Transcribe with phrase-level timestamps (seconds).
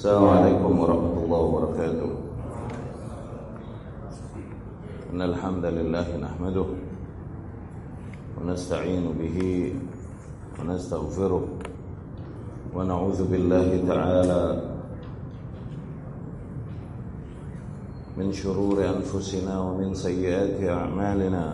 [0.00, 2.10] السلام عليكم ورحمة الله وبركاته.
[5.12, 6.68] إن الحمد لله نحمده
[8.40, 9.38] ونستعين به
[10.56, 11.44] ونستغفره
[12.74, 14.44] ونعوذ بالله تعالى
[18.16, 21.44] من شرور أنفسنا ومن سيئات أعمالنا.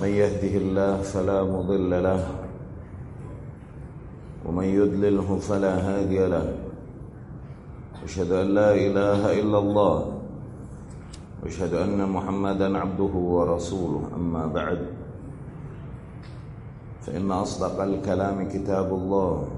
[0.00, 2.37] من يهده الله فلا مضل له
[4.48, 6.56] ومن يدلله فلا هادي له.
[8.04, 9.96] أشهد أن لا إله إلا الله.
[11.42, 14.02] وأشهد أن محمدا عبده ورسوله.
[14.16, 14.80] أما بعد
[17.04, 19.48] فإن أصدق الكلام كتاب الله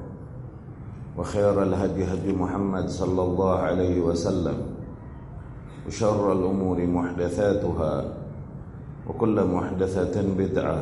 [1.19, 4.59] وخير الهدي هدي محمد صلى الله عليه وسلم
[5.87, 7.95] وشر الأمور محدثاتها
[9.09, 10.81] وكل محدثة بدعة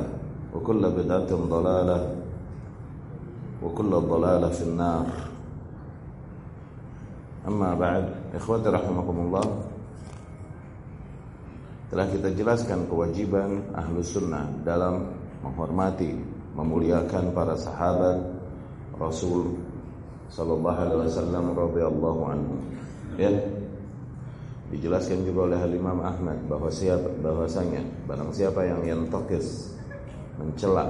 [0.54, 2.17] وكل بدعة ضلالة.
[3.63, 5.07] وكل ضلالة في النار
[7.47, 8.05] أما بعد
[8.35, 9.45] إخواتي رحمكم الله
[11.93, 15.13] telah kita jelaskan kewajiban ahlu sunnah dalam
[15.45, 16.17] menghormati,
[16.57, 18.17] memuliakan para sahabat
[18.97, 19.61] Rasul
[20.33, 22.55] Sallallahu Alaihi Wasallam radhiyallahu anhu.
[23.21, 23.29] Ya,
[24.73, 29.77] dijelaskan juga oleh Imam Ahmad bahwa siapa bahwasanya barang siapa yang yantaqis
[30.41, 30.89] mencela,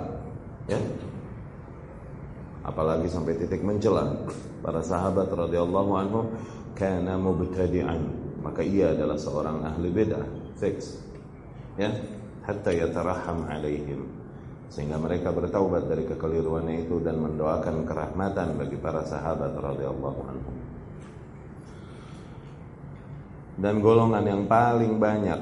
[0.72, 0.80] ya,
[2.69, 4.13] apalagi sampai titik mencela
[4.61, 6.21] para sahabat radhiyallahu anhu
[6.77, 8.29] kana mubtadi'an.
[8.45, 10.29] Maka ia adalah seorang ahli bid'ah
[10.61, 11.01] fix
[11.81, 11.89] ya
[12.45, 14.05] hatta yataraham alaihim.
[14.69, 20.57] Sehingga mereka bertaubat dari kekeliruannya itu dan mendoakan kerahmatan bagi para sahabat radhiyallahu anhum.
[23.59, 25.41] Dan golongan yang paling banyak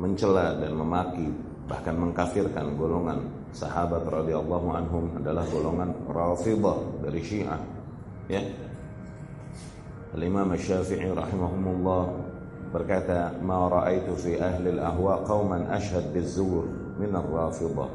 [0.00, 1.30] mencela dan memaki
[1.68, 7.60] bahkan mengkafirkan golongan sahabat radhiyallahu anhum adalah golongan Rafidhah dari Syiah
[8.30, 8.42] ya.
[10.10, 12.02] Al-Imam Syafi'i rahimahumullah
[12.70, 16.66] berkata ma ra'aitu fi ahli al-ahwa qauman ashhad biz-zur
[16.98, 17.90] min ar-Rafidhah.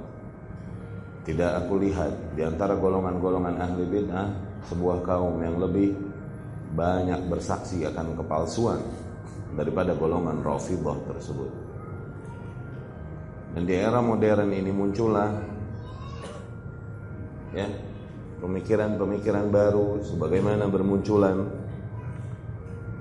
[1.25, 4.29] Tidak aku lihat di antara golongan-golongan ahli bid'ah
[4.69, 5.97] sebuah kaum yang lebih
[6.75, 8.79] banyak bersaksi akan kepalsuan
[9.55, 11.49] daripada golongan Rafidhah tersebut
[13.55, 15.31] dan di era modern ini muncullah
[17.55, 17.71] ya
[18.43, 21.47] pemikiran-pemikiran baru sebagaimana bermunculan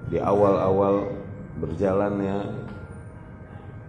[0.06, 1.10] di awal-awal
[1.58, 2.38] berjalannya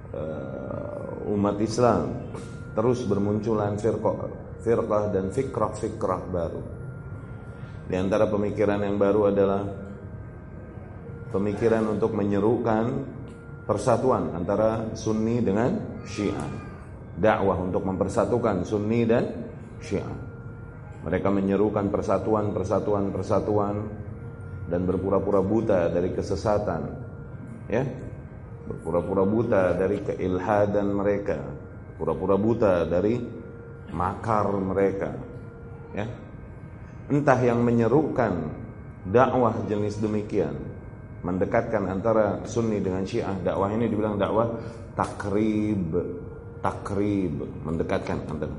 [0.10, 2.34] uh, umat Islam
[2.76, 4.28] terus bermunculan firqah,
[4.66, 6.62] firqah dan fikrah-fikrah baru.
[7.86, 9.64] Di antara pemikiran yang baru adalah
[11.32, 13.15] pemikiran untuk menyerukan
[13.66, 16.50] persatuan antara Sunni dengan Syiah.
[17.18, 19.26] Dakwah untuk mempersatukan Sunni dan
[19.82, 20.16] Syiah.
[21.06, 23.76] Mereka menyerukan persatuan, persatuan, persatuan
[24.70, 26.82] dan berpura-pura buta dari kesesatan.
[27.70, 27.86] Ya.
[28.66, 31.38] Berpura-pura buta dari keilhadan mereka,
[32.02, 33.22] pura-pura buta dari
[33.94, 35.14] makar mereka.
[35.94, 36.10] Ya.
[37.06, 38.50] Entah yang menyerukan
[39.06, 40.75] dakwah jenis demikian
[41.26, 43.34] mendekatkan antara Sunni dengan Syiah.
[43.42, 44.54] Dakwah ini dibilang dakwah
[44.94, 45.98] takrib,
[46.62, 48.54] takrib, mendekatkan antara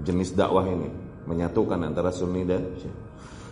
[0.00, 0.88] jenis dakwah ini,
[1.28, 2.98] menyatukan antara Sunni dan Syiah.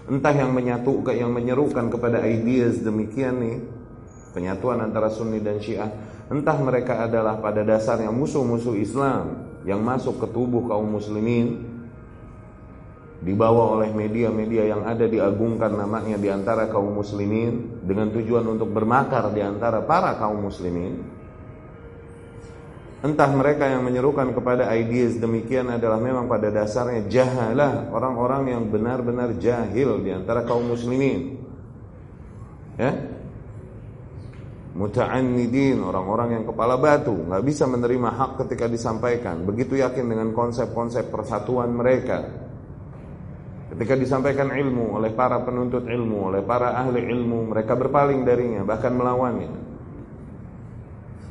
[0.05, 3.57] Entah yang menyatukan, yang menyerukan kepada ideas demikian nih,
[4.33, 5.93] penyatuan antara Sunni dan Syiah.
[6.33, 11.74] Entah mereka adalah pada dasarnya musuh-musuh Islam yang masuk ke tubuh kaum muslimin
[13.25, 19.33] dibawa oleh media-media yang ada diagungkan namanya di antara kaum muslimin dengan tujuan untuk bermakar
[19.33, 21.01] di antara para kaum muslimin.
[23.05, 29.37] Entah mereka yang menyerukan kepada ideas demikian adalah memang pada dasarnya jahalah orang-orang yang benar-benar
[29.41, 31.41] jahil di antara kaum muslimin.
[32.77, 32.93] Ya?
[34.75, 39.45] Muta'annidin orang-orang yang kepala batu nggak bisa menerima hak ketika disampaikan.
[39.49, 42.44] Begitu yakin dengan konsep-konsep persatuan mereka
[43.75, 48.95] Ketika disampaikan ilmu oleh para penuntut ilmu, oleh para ahli ilmu, mereka berpaling darinya, bahkan
[48.95, 49.51] melawannya.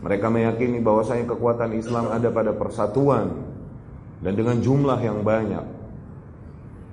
[0.04, 3.32] Mereka meyakini bahwasanya kekuatan Islam ada pada persatuan
[4.20, 5.64] dan dengan jumlah yang banyak.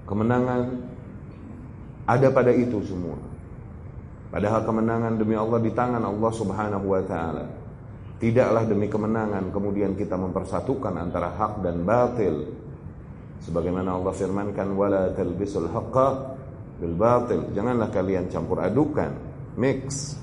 [0.07, 0.61] Kemenangan
[2.07, 3.19] ada pada itu semua.
[4.31, 7.51] Padahal kemenangan demi Allah di tangan Allah Subhanahu wa taala.
[8.23, 12.47] Tidaklah demi kemenangan kemudian kita mempersatukan antara hak dan batil
[13.45, 16.09] sebagaimana Allah firmankan wala talbisul haqqa
[16.81, 17.53] bil batil.
[17.53, 19.13] Janganlah kalian campur adukan
[19.61, 20.17] mix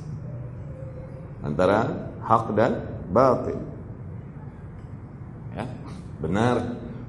[1.46, 2.72] antara hak dan
[3.14, 3.60] batil.
[5.54, 5.66] Ya
[6.18, 6.58] benar.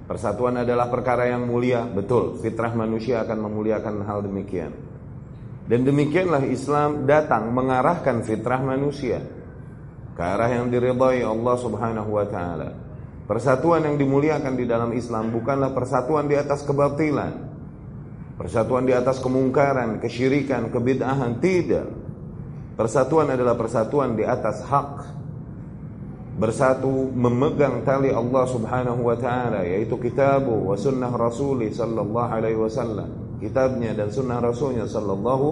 [0.08, 1.84] Persatuan adalah perkara yang mulia.
[1.84, 4.72] Betul fitrah manusia akan memuliakan hal demikian.
[5.68, 9.20] Dan demikianlah Islam datang mengarahkan fitrah manusia
[10.16, 12.87] ke arah yang diridhai Allah Subhanahu wa taala.
[13.28, 17.46] Persatuan yang dimuliakan di dalam Islam bukanlah persatuan di atas kebatilan.
[18.40, 21.92] Persatuan di atas kemungkaran, kesyirikan, kebid'ahan tidak.
[22.78, 24.92] Persatuan adalah persatuan di atas hak.
[26.38, 33.28] Bersatu memegang tali Allah Subhanahu wa taala yaitu kitabu wa sunnah Rasuli sallallahu alaihi wasallam
[33.38, 35.48] kitabnya dan sunnah rasulnya sallallahu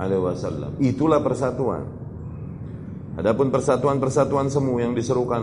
[0.00, 0.72] alaihi wasallam.
[0.80, 1.84] Itulah persatuan.
[3.20, 5.42] Adapun persatuan-persatuan semu yang diserukan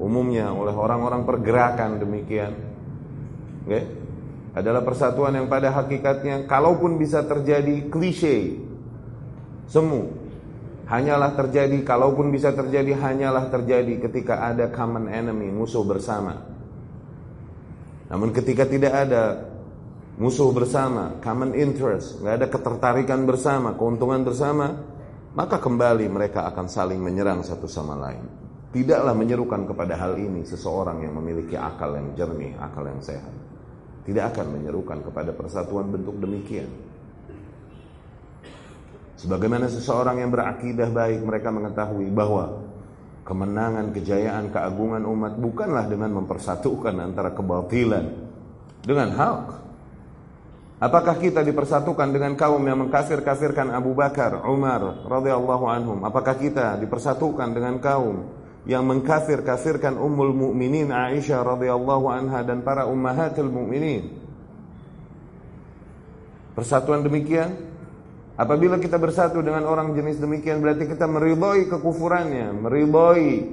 [0.00, 2.56] umumnya oleh orang-orang pergerakan demikian,
[3.68, 3.84] okay,
[4.56, 8.58] adalah persatuan yang pada hakikatnya kalaupun bisa terjadi klise
[9.70, 10.10] semu
[10.90, 16.34] hanyalah terjadi kalaupun bisa terjadi hanyalah terjadi ketika ada common enemy musuh bersama.
[18.10, 19.46] Namun ketika tidak ada
[20.18, 24.82] musuh bersama, common interest, nggak ada ketertarikan bersama, keuntungan bersama,
[25.38, 28.49] maka kembali mereka akan saling menyerang satu sama lain.
[28.70, 33.34] Tidaklah menyerukan kepada hal ini seseorang yang memiliki akal yang jernih, akal yang sehat.
[34.06, 36.70] Tidak akan menyerukan kepada persatuan bentuk demikian.
[39.18, 42.62] Sebagaimana seseorang yang berakidah baik mereka mengetahui bahwa
[43.26, 48.06] kemenangan, kejayaan, keagungan umat bukanlah dengan mempersatukan antara kebatilan
[48.86, 49.60] dengan hak,
[50.80, 56.00] Apakah kita dipersatukan dengan kaum yang mengkafir-kafirkan Abu Bakar, Umar radhiyallahu anhum?
[56.08, 63.48] Apakah kita dipersatukan dengan kaum yang mengkafir-kafirkan Ummul Mukminin Aisyah radhiyallahu anha dan para ummahatul
[63.48, 64.20] mukminin?
[66.52, 67.70] Persatuan demikian
[68.40, 73.52] Apabila kita bersatu dengan orang jenis demikian berarti kita meridhoi kekufurannya, meridhoi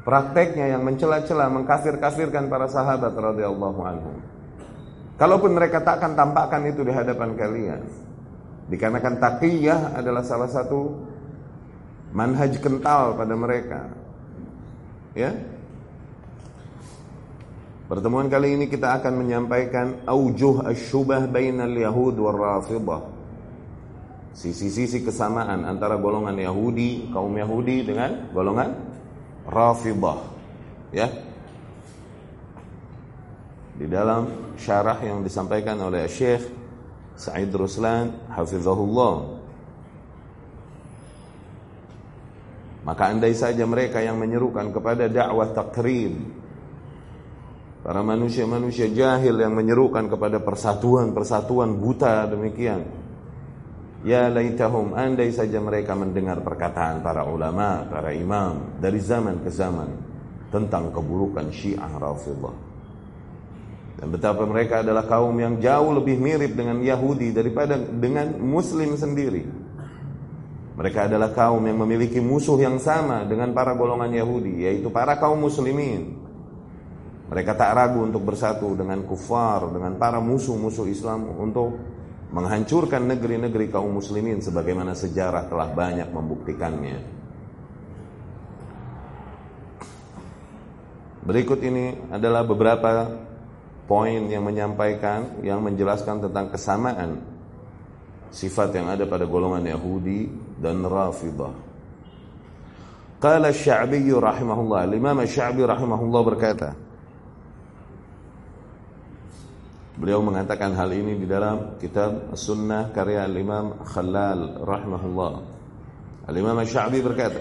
[0.00, 4.16] prakteknya yang mencela-cela, mengkafir-kafirkan para sahabat radhiyallahu anhum.
[5.20, 7.80] Kalaupun mereka tak akan tampakkan itu di hadapan kalian.
[8.72, 11.04] Dikarenakan taqiyah adalah salah satu
[12.16, 13.92] manhaj kental pada mereka.
[15.14, 15.30] Ya.
[17.86, 23.02] Pertemuan kali ini kita akan menyampaikan aujuh asyubah bainal yahud war rafidah.
[24.34, 28.74] Sisi-sisi kesamaan antara golongan Yahudi, kaum Yahudi dengan golongan
[29.46, 30.18] Rafidah.
[30.90, 31.06] Ya
[33.74, 36.46] di dalam syarah yang disampaikan oleh Syekh
[37.18, 39.42] Sa'id Ruslan hafizahullah
[42.84, 46.36] maka andai saja mereka yang menyerukan kepada dakwah takrim
[47.84, 52.84] para manusia-manusia jahil yang menyerukan kepada persatuan-persatuan buta demikian
[54.04, 59.90] ya laitahum andai saja mereka mendengar perkataan para ulama para imam dari zaman ke zaman
[60.52, 62.74] tentang keburukan Syiah Rafidhah
[63.94, 69.63] dan betapa mereka adalah kaum yang jauh lebih mirip dengan Yahudi daripada dengan Muslim sendiri.
[70.74, 75.38] Mereka adalah kaum yang memiliki musuh yang sama dengan para golongan Yahudi, yaitu para kaum
[75.38, 76.18] Muslimin.
[77.30, 81.78] Mereka tak ragu untuk bersatu dengan kufar, dengan para musuh-musuh Islam untuk
[82.34, 86.98] menghancurkan negeri-negeri kaum Muslimin, sebagaimana sejarah telah banyak membuktikannya.
[91.24, 93.14] Berikut ini adalah beberapa
[93.86, 97.22] poin yang menyampaikan yang menjelaskan tentang kesamaan
[98.28, 101.52] sifat yang ada pada golongan Yahudi dan Rafidah.
[103.20, 106.70] Qala Sya'bi rahimahullah, Imam Sya'bi rahimahullah berkata,
[109.94, 115.32] Beliau mengatakan hal ini di dalam kitab Sunnah karya Imam Khalal rahimahullah.
[116.26, 117.38] Al-Imam Sya'bi berkata,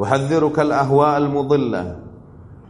[0.00, 2.04] "Wahadzdhiruka al-ahwa al-mudillah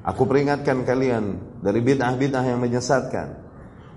[0.05, 3.44] Aku peringatkan kalian dari bid'ah-bid'ah yang menyesatkan.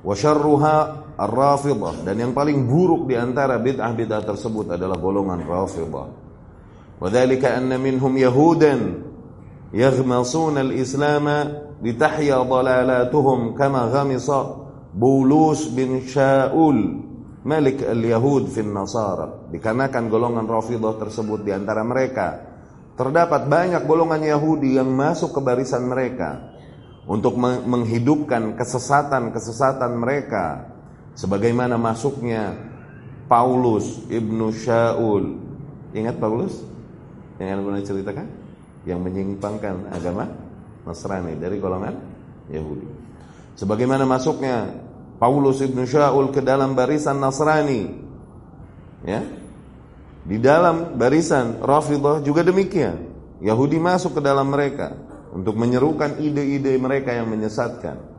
[0.08, 0.76] Wa syarruha
[1.20, 6.08] ar-rafidah dan yang paling buruk di antara bid'ah-bid'ah tersebut adalah golongan rafidah.
[6.96, 9.04] Wa dzalika anna minhum yahudan
[9.76, 11.28] yaghmasuna al-islam
[11.84, 14.64] litahya dalalatuhum kama ghamisa
[14.96, 17.04] Bulus bin Shaul
[17.44, 19.52] Malik al-Yahud fin Nasara.
[19.52, 22.48] Dikarenakan golongan Rafidah tersebut di antara mereka
[22.96, 26.57] terdapat banyak golongan Yahudi yang masuk ke barisan mereka
[27.08, 30.68] untuk menghidupkan kesesatan-kesesatan mereka.
[31.16, 32.54] Sebagaimana masuknya
[33.32, 35.40] Paulus ibnu Shaul
[35.96, 36.62] ingat Paulus?
[37.40, 38.28] Yang pernah ceritakan?
[38.84, 40.30] Yang menyimpangkan agama
[40.84, 41.96] Nasrani dari golongan
[42.52, 42.88] Yahudi.
[43.56, 44.76] Sebagaimana masuknya
[45.18, 47.90] Paulus ibnu Shaul ke dalam barisan Nasrani.
[49.08, 49.24] Ya.
[50.28, 53.00] Di dalam barisan Rafidah juga demikian.
[53.40, 54.92] Yahudi masuk ke dalam mereka
[55.38, 58.17] untuk menyerukan ide-ide mereka yang menyesatkan.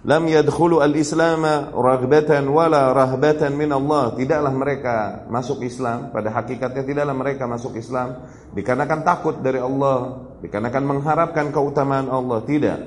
[0.00, 4.16] lam yadkhulu al-islam raghbatan wala rahbatan min Allah.
[4.18, 4.94] Tidaklah mereka
[5.30, 12.10] masuk Islam, pada hakikatnya tidaklah mereka masuk Islam dikarenakan takut dari Allah, dikarenakan mengharapkan keutamaan
[12.10, 12.80] Allah, tidak.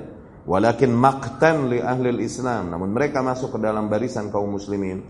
[0.44, 5.00] Walakin maqtan li ahli islam namun mereka masuk ke dalam barisan kaum muslimin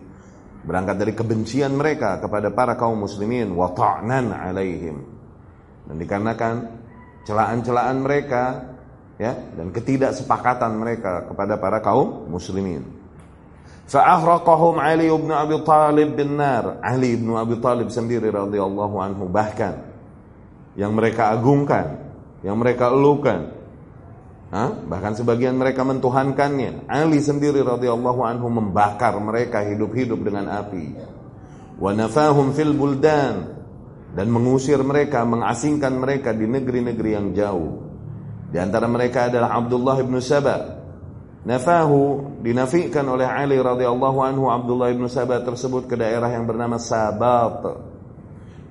[0.62, 4.96] berangkat dari kebencian mereka kepada para kaum muslimin wa ta'nan alaihim.
[5.90, 6.83] Dan dikarenakan
[7.24, 8.74] celaan-celaan mereka
[9.16, 12.84] ya dan ketidaksepakatan mereka kepada para kaum muslimin.
[13.84, 16.80] Fa'ahraqahum Ali bin Abi Talib bin nar.
[16.80, 19.76] Ali bin Abi Talib sendiri radhiyallahu anhu bahkan
[20.74, 22.00] yang mereka agungkan,
[22.40, 23.52] yang mereka elukan.
[24.54, 24.70] Hah?
[24.70, 26.88] Bahkan sebagian mereka mentuhankannya.
[26.88, 30.94] Ali sendiri radhiyallahu anhu membakar mereka hidup-hidup dengan api.
[31.76, 33.63] Wa nafahum fil buldan
[34.14, 37.82] dan mengusir mereka, mengasingkan mereka di negeri-negeri yang jauh.
[38.54, 40.86] Di antara mereka adalah Abdullah bin Saba.
[41.44, 47.66] Nafahu dinafikan oleh Ali radhiyallahu anhu Abdullah bin Saba tersebut ke daerah yang bernama Sabat.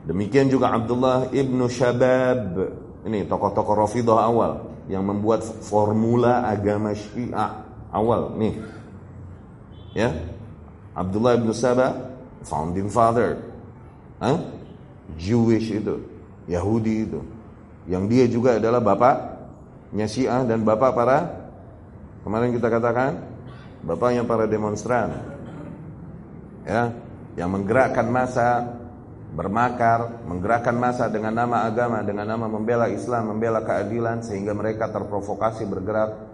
[0.07, 2.59] Demikian juga Abdullah ibn Shabab.
[3.03, 4.51] Ini tokoh-tokoh Rafidah awal
[4.87, 8.55] yang membuat formula agama Syiah awal nih.
[9.93, 10.09] Ya.
[10.95, 12.15] Abdullah bin Saba
[12.47, 13.43] founding father.
[14.23, 14.62] Hah?
[15.19, 16.01] Jewish itu,
[16.47, 17.19] Yahudi itu.
[17.87, 19.15] Yang dia juga adalah bapak
[19.93, 21.17] bapaknya Syiah dan bapak para
[22.25, 23.11] kemarin kita katakan
[23.85, 25.21] bapaknya para demonstran.
[26.63, 26.95] Ya,
[27.35, 28.79] yang menggerakkan masa
[29.35, 35.67] bermakar, menggerakkan masa dengan nama agama, dengan nama membela Islam, membela keadilan sehingga mereka terprovokasi
[35.67, 36.33] bergerak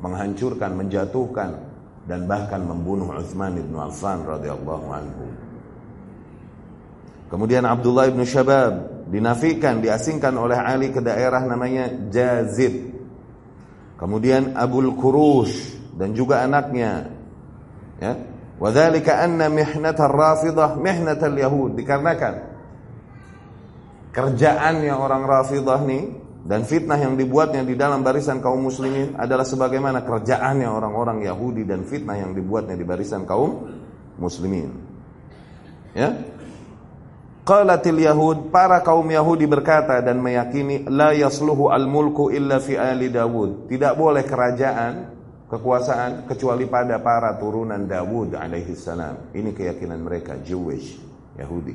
[0.00, 1.50] menghancurkan, menjatuhkan
[2.08, 5.49] dan bahkan membunuh Utsman bin Affan radhiyallahu anhu.
[7.30, 12.90] Kemudian Abdullah bin Syabab dinafikan, diasingkan oleh Ali ke daerah namanya Jazid.
[13.94, 17.06] Kemudian Abul Kurush dan juga anaknya.
[18.02, 18.18] Ya.
[18.58, 22.50] Wadzalika anna mihnat ar-Rafidah mihnat al-Yahud dikarenakan
[24.10, 26.04] kerjaannya orang Rafidah nih
[26.44, 31.86] dan fitnah yang dibuatnya di dalam barisan kaum muslimin adalah sebagaimana kerjaannya orang-orang Yahudi dan
[31.86, 33.70] fitnah yang dibuatnya di barisan kaum
[34.18, 34.72] muslimin.
[35.94, 36.39] Ya.
[37.40, 43.66] Qalatil Yahud, para kaum Yahudi berkata dan meyakini la yasluhu al-mulku illa fi ali Dawud.
[43.66, 44.92] Tidak boleh kerajaan,
[45.48, 49.32] kekuasaan kecuali pada para turunan Dawud alaihi salam.
[49.32, 51.00] Ini keyakinan mereka Jewish,
[51.40, 51.74] Yahudi.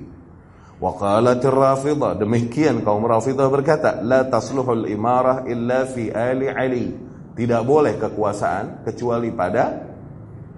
[0.78, 6.88] Wa qalatir Rafidah, demikian kaum Rafidah berkata, la tasluhul imarah illa fi ali Ali.
[7.36, 9.76] Tidak boleh kekuasaan kecuali pada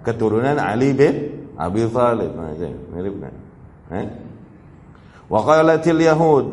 [0.06, 1.16] keturunan Ali bin
[1.58, 2.38] Abi Thalib.
[2.38, 2.54] Nah,
[2.94, 3.34] mirip kan?
[3.98, 4.08] Eh?
[5.28, 6.46] Wa qalatil yahud,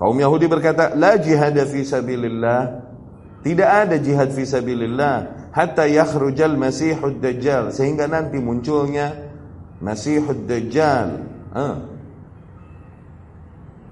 [0.00, 2.60] kaum Yahudi berkata, la jihad fi sabilillah.
[3.44, 9.12] Tidak ada jihad fi sabilillah hatta yakhrujal Masihud Dajjal sehingga nanti munculnya
[9.84, 11.08] Masihud Dajjal.
[11.52, 11.76] Ah.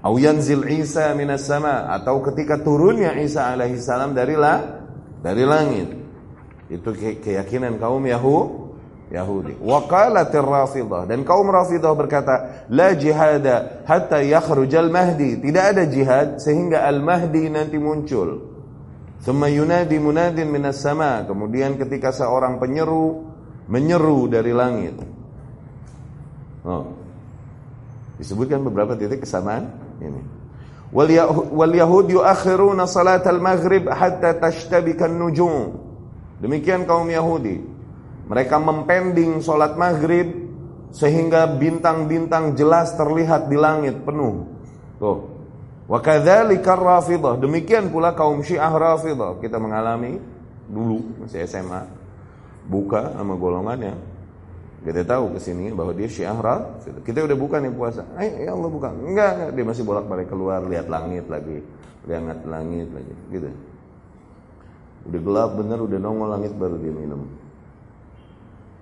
[0.01, 4.81] Au yanzil Isa minas sama atau ketika turunnya Isa alaihi salam dari la,
[5.21, 5.93] dari langit.
[6.73, 8.60] Itu keyakinan kaum Yahudi
[9.11, 9.59] Yahudi.
[9.59, 15.43] Waqalatir Rafidah dan kaum Rafidah berkata, la jihada hatta yakhrujal Mahdi.
[15.43, 18.39] Tidak ada jihad sehingga Al-Mahdi nanti muncul.
[19.21, 21.27] Thumma yunadi munadin minas sama.
[21.27, 23.27] Kemudian ketika seorang penyeru
[23.67, 24.95] menyeru dari langit.
[26.63, 26.95] Oh.
[28.15, 30.23] Disebutkan beberapa titik kesamaan ini.
[30.91, 35.79] Wal Yahud yuakhiruna salat al-maghrib hatta tashtabika nujum
[36.41, 37.61] Demikian kaum Yahudi.
[38.31, 40.31] Mereka mempending sholat maghrib
[40.95, 44.47] sehingga bintang-bintang jelas terlihat di langit penuh.
[44.95, 45.19] Tuh.
[45.91, 47.35] Wa kadzalika Rafidah.
[47.35, 49.35] Demikian pula kaum Syiah Rafidah.
[49.43, 50.15] Kita mengalami
[50.71, 51.83] dulu masih SMA
[52.71, 53.99] buka sama golongannya.
[54.87, 57.03] Kita tahu ke sini bahwa dia Syiah Rafidah.
[57.03, 58.07] Kita udah buka nih puasa.
[58.15, 58.95] Eh, ya Allah buka.
[58.95, 59.49] Enggak, enggak.
[59.59, 61.59] Dia masih bolak-balik keluar lihat langit lagi.
[62.07, 63.51] Lihat langit lagi, gitu.
[65.11, 67.27] Udah gelap bener, udah nongol langit baru dia minum.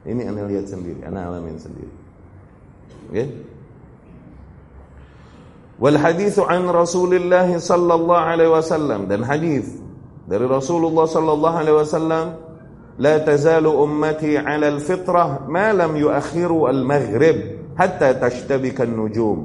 [0.07, 1.93] Ini anda lihat sendiri, anda alamin sendiri.
[3.11, 3.27] Okay?
[5.79, 9.67] Wal hadithu an Rasulullah sallallahu alaihi wasallam dan hadis
[10.27, 12.25] dari Rasulullah sallallahu alaihi wasallam
[12.99, 17.37] لا تزال أمتي على الفطرة ما لم يؤخروا المغرب
[17.79, 19.39] حتى تشتبك النجوم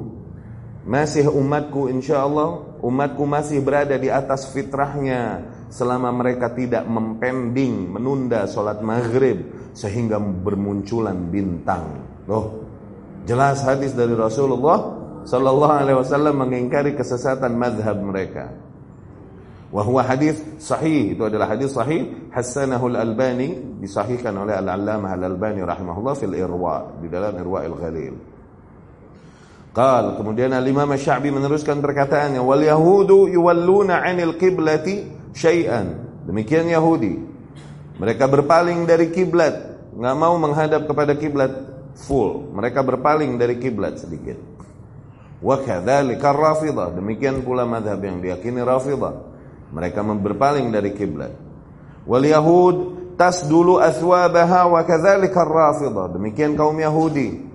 [0.85, 5.41] masih umatku insyaallah umatku masih berada di atas fitrahnya
[5.75, 9.43] selama mereka tidak mempending menunda sholat maghrib
[9.75, 11.99] sehingga bermunculan bintang.
[12.31, 12.63] Loh,
[13.27, 14.95] jelas hadis dari Rasulullah
[15.27, 18.55] sallallahu alaihi wasallam mengingkari kesesatan madhab mereka.
[19.75, 26.31] Wahwa hadis sahih itu adalah hadis sahih Hassanahu al-Albani disahihkan oleh Al-Allamah Al-Albani rahimahullah fil
[26.31, 28.15] Irwa di dalam Irwa al-Ghalil.
[29.75, 36.07] Qal kemudian Al-Imam Sya'bi meneruskan perkataannya wal yahudu yuwalluna 'anil qiblati syai'an.
[36.25, 37.19] Demikian Yahudi.
[37.95, 39.55] Mereka berpaling dari kiblat,
[39.95, 41.51] nggak mau menghadap kepada kiblat
[41.95, 42.51] full.
[42.51, 44.35] Mereka berpaling dari kiblat sedikit.
[45.39, 46.95] Wa Rafidah.
[46.95, 49.35] Demikian pula mazhab yang diyakini Rafidah.
[49.71, 51.31] Mereka berpaling dari kiblat.
[52.07, 52.75] Wal Yahud
[53.15, 56.11] tasdulu athwabaha wa Rafidah.
[56.15, 57.45] Demikian kaum Yahudi.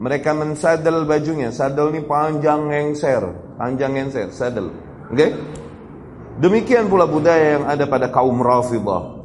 [0.00, 1.52] Mereka mensadel bajunya.
[1.52, 3.22] Sadel ini panjang ngengser,
[3.60, 4.72] panjang ngengser, sadel.
[5.12, 5.14] Oke?
[5.14, 5.30] Okay?
[6.40, 9.20] Demikian pula budaya yang ada pada kaum Rafidah.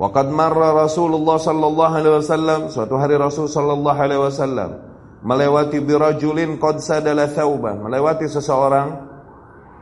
[0.00, 4.80] Waqad marra Rasulullah sallallahu alaihi wasallam suatu hari Rasul sallallahu alaihi wasallam
[5.20, 8.96] melewati birajulin qad sadala thawbah, melewati seseorang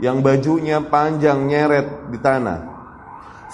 [0.03, 2.59] yang bajunya panjang nyeret di tanah.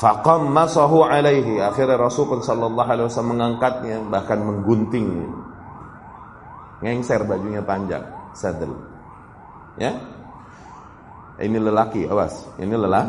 [0.00, 1.60] Faqam masahu alaihi.
[1.60, 5.28] Akhirnya Rasul pun sallallahu alaihi wasallam mengangkatnya bahkan mengguntingnya.
[6.80, 8.72] Ngengser bajunya panjang, sadel.
[9.76, 10.13] Ya?
[11.38, 12.46] Ini lelaki, awas.
[12.62, 13.06] Ini lelah.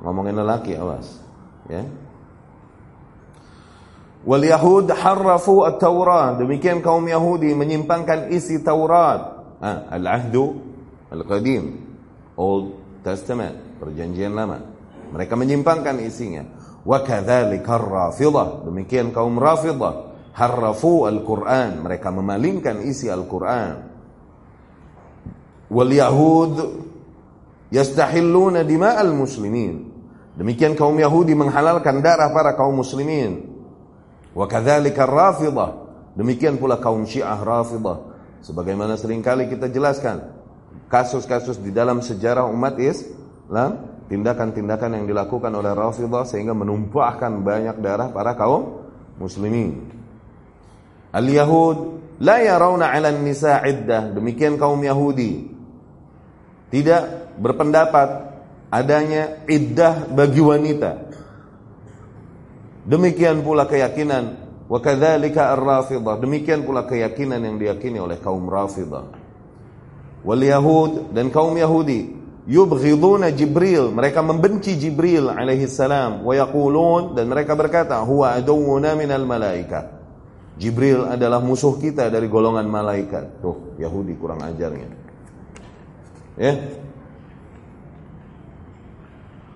[0.00, 1.20] Ngomongin lelaki, awas.
[1.68, 1.84] Ya.
[4.24, 6.40] Wal Yahud harrafu at-Taurat.
[6.40, 9.20] Demikian kaum Yahudi menyimpangkan isi Taurat.
[9.60, 10.58] Ah, al-ahdu
[11.12, 11.86] al-qadim.
[12.38, 14.62] Old Testament, perjanjian lama.
[15.10, 16.44] Mereka menyimpangkan isinya.
[16.84, 18.64] Wa kadzalika ar-Rafidah.
[18.64, 20.08] Demikian kaum Rafidah
[20.38, 21.82] harrafu al-Quran.
[21.82, 23.74] Mereka memalingkan isi Al-Quran.
[25.68, 26.52] Wal Yahud
[27.72, 29.88] yastahilluna dima'al muslimin.
[30.38, 33.42] Demikian kaum Yahudi menghalalkan darah para kaum muslimin.
[34.32, 35.88] Wa kadzalika Rafidah.
[36.14, 38.06] Demikian pula kaum Syiah Rafidah.
[38.38, 40.30] Sebagaimana sering kali kita jelaskan
[40.86, 48.08] kasus-kasus di dalam sejarah umat Islam, tindakan-tindakan yang dilakukan oleh Rafidah sehingga menumpahkan banyak darah
[48.14, 48.86] para kaum
[49.18, 49.90] muslimin.
[51.10, 51.78] Al-Yahud
[52.22, 54.14] la yarawna 'ala an-nisa' iddah.
[54.14, 55.50] Demikian kaum Yahudi
[56.70, 58.28] tidak berpendapat
[58.68, 60.90] adanya iddah bagi wanita.
[62.88, 64.24] Demikian pula keyakinan
[64.68, 66.16] wa kadzalika ar-Rafidah.
[66.20, 69.08] Demikian pula keyakinan yang diyakini oleh kaum Rafidah.
[70.24, 77.28] Wal Yahud dan kaum Yahudi yubghiduna Jibril, mereka membenci Jibril alaihi salam wa yaqulun dan
[77.28, 80.00] mereka berkata huwa aduwwuna minal malaika.
[80.58, 83.38] Jibril adalah musuh kita dari golongan malaikat.
[83.38, 84.90] Tuh, Yahudi kurang ajarnya.
[86.34, 86.52] Ya,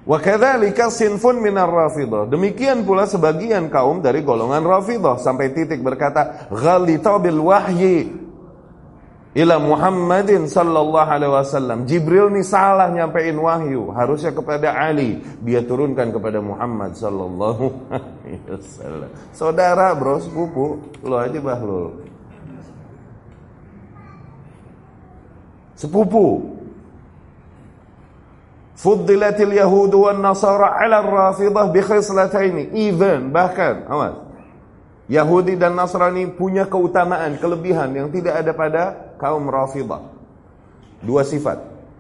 [0.03, 2.27] Wa kadzalika sinfun minar rafidah.
[2.27, 8.11] Demikian pula sebagian kaum dari golongan rafidah sampai titik berkata ghalita bil wahyi
[9.33, 11.79] ila Muhammadin sallallahu alaihi wasallam.
[11.89, 19.11] Jibril ni salah nyampein wahyu, harusnya kepada Ali, dia turunkan kepada Muhammad sallallahu alaihi wasallam.
[19.33, 22.05] Saudara, bro, sepupu, lo aja bahlul.
[25.79, 26.61] Sepupu,
[28.73, 32.73] Fuddilatil Yahudu wan Nasara 'ala Rafidah bi khislataini.
[32.73, 34.17] Even bahkan, awas.
[35.13, 38.83] Yahudi dan Nasrani punya keutamaan, kelebihan yang tidak ada pada
[39.21, 40.01] kaum Rafidah.
[41.05, 41.59] Dua sifat.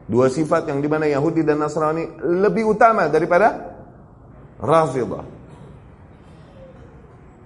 [0.08, 3.76] Dua sifat yang di mana Yahudi dan Nasrani lebih utama daripada
[4.56, 5.24] Rafidah.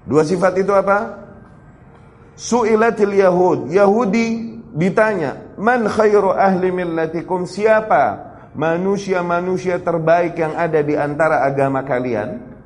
[0.06, 1.26] Dua sifat itu apa?
[2.38, 3.74] Su'ilatil Yahud.
[3.74, 8.25] Yahudi ditanya, "Man khairu ahli millatikum?" Siapa
[8.56, 12.56] manusia-manusia terbaik yang ada di antara agama kalian?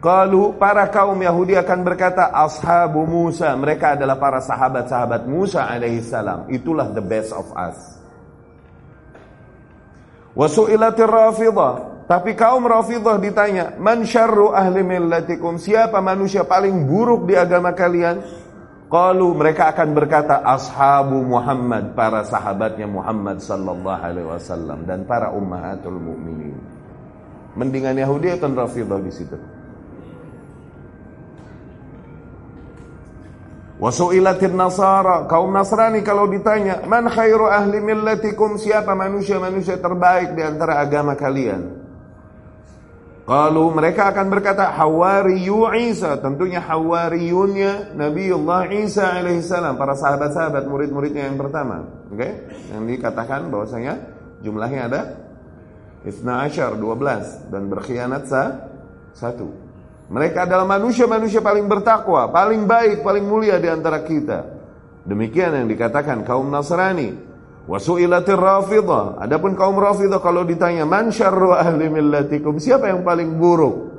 [0.00, 6.48] Kalau para kaum Yahudi akan berkata ashabu Musa, mereka adalah para sahabat-sahabat Musa alaihi salam.
[6.52, 7.96] Itulah the best of us.
[10.36, 17.34] Wasu'ilatir Rafidah, tapi kaum Rafidah ditanya, "Man syarru ahli millatikum?" Siapa manusia paling buruk di
[17.34, 18.20] agama kalian?
[18.86, 25.98] Qalu mereka akan berkata ashabu Muhammad para sahabatnya Muhammad sallallahu alaihi wasallam dan para ummahatul
[25.98, 26.54] mukminin.
[27.58, 29.34] Mendingan Yahudi atau Rafidah di situ.
[33.76, 40.80] Wasu'ilatin Nasara kaum Nasrani kalau ditanya man khairu ahli millatikum siapa manusia-manusia terbaik di antara
[40.80, 41.85] agama kalian?
[43.26, 51.34] Kalau mereka akan berkata Hawariyu Isa, tentunya Hawariyunnya Nabiullah Isa alaihissalam, para sahabat-sahabat murid-muridnya yang
[51.34, 51.90] pertama.
[52.06, 52.22] Oke?
[52.22, 52.32] Okay?
[52.70, 53.98] Yang dikatakan bahwasanya
[54.46, 55.00] jumlahnya ada
[56.06, 58.70] Isna Ashar 12 dan berkhianat sa
[59.10, 59.50] satu.
[60.06, 64.54] Mereka adalah manusia-manusia paling bertakwa, paling baik, paling mulia di antara kita.
[65.02, 67.25] Demikian yang dikatakan kaum Nasrani.
[67.66, 69.18] Wasu'ilatir rafidah.
[69.18, 73.90] Adapun kaum rafidah kalau ditanya man syarru ahli millatikum, siapa yang paling buruk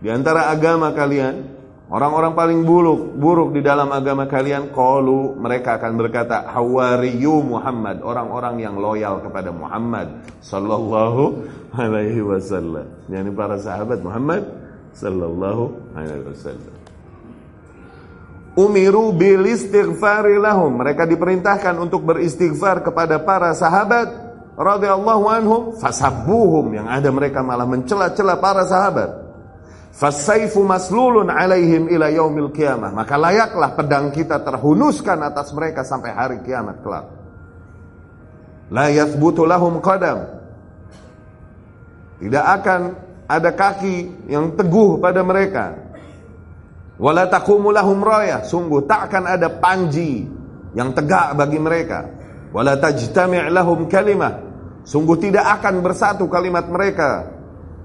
[0.00, 1.60] di antara agama kalian?
[1.90, 8.62] Orang-orang paling buruk, buruk di dalam agama kalian, qalu mereka akan berkata hawariyu Muhammad, orang-orang
[8.62, 12.86] yang loyal kepada Muhammad sallallahu alaihi wasallam.
[13.10, 14.46] Yani para sahabat Muhammad
[14.94, 16.79] sallallahu alaihi wasallam.
[18.58, 20.74] Umiru bil istighfari lahum.
[20.82, 24.10] Mereka diperintahkan untuk beristighfar kepada para sahabat
[24.58, 29.30] radhiyallahu anhum fasabbuhum yang ada mereka malah mencela-cela para sahabat.
[29.90, 32.90] Fasaifu maslulun alaihim ila yaumil qiyamah.
[32.94, 37.06] Maka layaklah pedang kita terhunuskan atas mereka sampai hari kiamat kelak.
[38.70, 40.26] La yathbutu lahum qadam.
[42.22, 42.80] Tidak akan
[43.26, 45.89] ada kaki yang teguh pada mereka.
[47.00, 48.44] Wala taqumu lahum raya.
[48.44, 50.28] Sungguh tak akan ada panji
[50.76, 52.04] yang tegak bagi mereka.
[52.52, 54.52] Wala tajtami' lahum kalimah.
[54.84, 57.40] Sungguh tidak akan bersatu kalimat mereka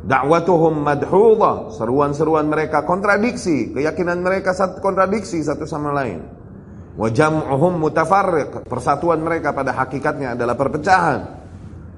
[0.05, 6.21] Da'watuhum madhudha, seruan-seruan mereka kontradiksi, keyakinan mereka satu kontradiksi satu sama lain.
[6.93, 11.19] Wa jam'uhum mutafarriq, persatuan mereka pada hakikatnya adalah perpecahan.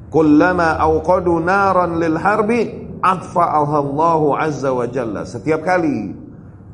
[0.08, 2.62] Kullama awqadu naran lil harbi
[3.04, 5.28] adfa'ahallahu azza wa jalla.
[5.28, 6.16] Setiap kali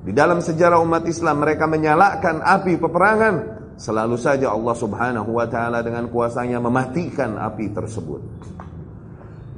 [0.03, 3.35] di dalam sejarah umat Islam mereka menyalakan api peperangan,
[3.79, 8.21] selalu saja Allah Subhanahu wa taala dengan kuasanya mematikan api tersebut.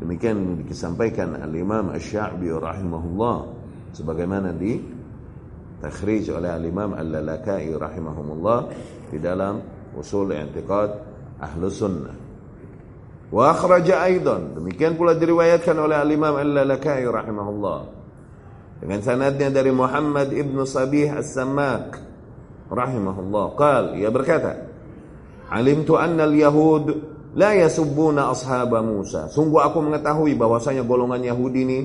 [0.06, 3.38] Demikian disampaikan Al-Imam Asy-Sya'bi rahimahullah
[3.90, 4.78] sebagaimana di
[5.82, 8.60] takhrij oleh Al-Imam Al-Lalakai rahimahumullah
[9.10, 9.58] di dalam
[9.98, 10.90] Usul I'tiqad
[11.42, 12.16] Ahlus Sunnah.
[13.34, 18.05] Wa akhraja aidan demikian pula diriwayatkan oleh Al-Imam Al-Lalakai rahimahullah
[18.80, 22.00] dengan sanadnya dari Muhammad ibn Sabih As-Sammak
[22.72, 24.68] rahimahullah qal ia berkata
[25.52, 29.28] alimtu anna al-yahud La yasubbuna ashaba Musa.
[29.28, 31.80] Sungguh aku mengetahui bahwasanya golongan Yahudi ini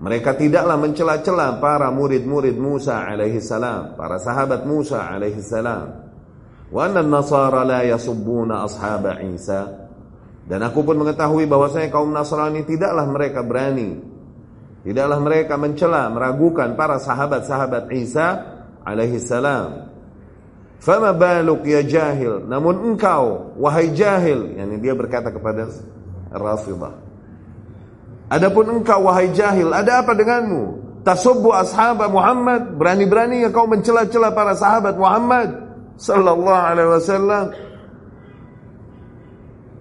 [0.00, 6.08] mereka tidaklah mencela-cela para murid-murid Musa alaihi salam, para sahabat Musa alaihi salam.
[6.72, 9.92] Wa anna nasara la yasubbuna ashaba Isa.
[10.48, 13.94] Dan aku pun mengetahui bahwasanya kaum Nasrani tidaklah mereka berani
[14.82, 18.28] tidaklah mereka mencela, meragukan para sahabat-sahabat Isa
[18.82, 19.90] alaihi salam.
[20.82, 22.42] Fama baluk ya jahil.
[22.50, 24.58] Namun engkau, wahai jahil.
[24.58, 25.70] Yani dia berkata kepada
[26.34, 26.98] Rafidah.
[28.26, 30.82] Adapun engkau, wahai jahil, ada apa denganmu?
[31.06, 32.78] Tasubbu ashab Muhammad.
[32.78, 35.54] Berani-berani kau mencela-cela para sahabat Muhammad.
[35.98, 37.44] Sallallahu alaihi wasallam.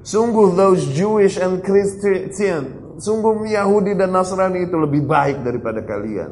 [0.02, 2.81] Sungguh those Jewish and Christian.
[3.02, 6.32] Sungguh Yahudi dan Nasrani itu lebih baik daripada kalian.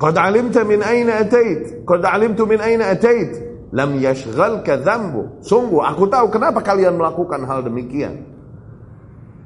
[0.00, 1.84] Qad alimta min aina atait.
[1.84, 3.44] Qad alimtu min aina atait.
[3.76, 5.44] Lam yashghalka dhanbu.
[5.44, 8.24] Sungguh aku tahu kenapa kalian melakukan hal demikian.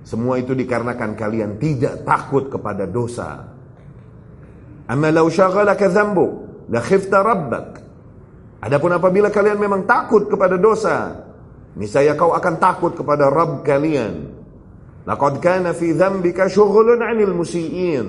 [0.07, 3.51] Semua itu dikarenakan kalian tidak takut kepada dosa.
[4.87, 6.27] Amma law shaghalaka dhanbu
[6.71, 7.83] la khifta rabbak.
[8.63, 11.27] Adapun apabila kalian memang takut kepada dosa,
[11.79, 14.29] niscaya kau akan takut kepada Rabb kalian.
[15.03, 18.07] Laqad kana fi dhanbika shughlun 'anil musii'in.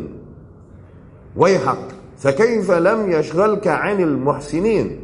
[1.33, 5.01] Wayhak Fakaifa lam yashghalka 'anil muhsinin?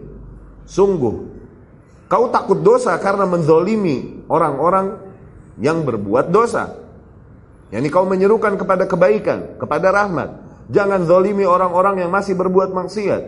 [0.70, 1.16] Sungguh
[2.10, 4.98] kau takut dosa karena menzolimi orang-orang
[5.60, 6.80] yang berbuat dosa.
[7.70, 10.30] Yani kau menyerukan kepada kebaikan, kepada rahmat.
[10.70, 13.24] Jangan zolimi orang-orang yang masih berbuat maksiat.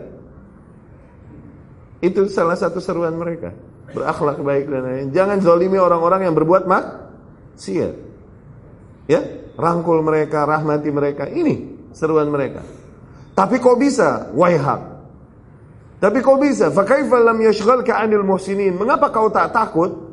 [2.02, 3.54] Itu salah satu seruan mereka.
[3.92, 5.06] Berakhlak baik dan lain.
[5.12, 7.94] Jangan zolimi orang-orang yang berbuat maksiat.
[9.06, 9.20] Ya,
[9.60, 11.28] rangkul mereka, rahmati mereka.
[11.28, 12.64] Ini seruan mereka.
[13.32, 14.32] Tapi kok bisa?
[14.32, 14.80] Waihak.
[16.02, 16.72] Tapi kok bisa?
[16.74, 18.74] Fakaifa lam yashghalka 'anil muhsinin?
[18.74, 20.12] Mengapa kau tak takut?